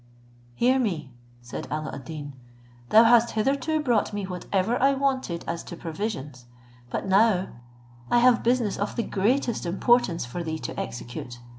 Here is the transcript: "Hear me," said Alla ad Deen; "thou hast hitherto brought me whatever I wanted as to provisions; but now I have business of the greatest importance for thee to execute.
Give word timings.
"Hear 0.55 0.79
me," 0.79 1.13
said 1.43 1.67
Alla 1.69 1.91
ad 1.93 2.05
Deen; 2.05 2.33
"thou 2.89 3.03
hast 3.03 3.33
hitherto 3.35 3.79
brought 3.79 4.13
me 4.13 4.23
whatever 4.25 4.81
I 4.81 4.95
wanted 4.95 5.45
as 5.47 5.63
to 5.65 5.75
provisions; 5.77 6.45
but 6.89 7.05
now 7.05 7.49
I 8.09 8.17
have 8.17 8.41
business 8.41 8.77
of 8.79 8.95
the 8.95 9.03
greatest 9.03 9.63
importance 9.63 10.25
for 10.25 10.41
thee 10.41 10.57
to 10.57 10.79
execute. 10.79 11.37